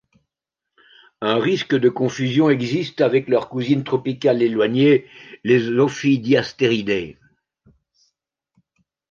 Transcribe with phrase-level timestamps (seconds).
[1.21, 5.05] Un risque de confusion existe avec leurs cousines tropicales éloignées
[5.43, 7.17] les Ophidiasteridae.